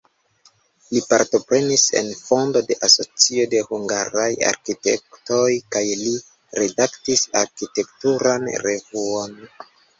[0.93, 5.45] Li partoprenis en fondo de asocio de hungaraj arkitektoj
[5.77, 6.17] kaj li
[6.63, 9.41] redaktis arkitekturan revuon.